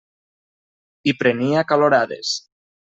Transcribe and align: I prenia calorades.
I 1.13 1.15
prenia 1.21 1.67
calorades. 1.75 2.37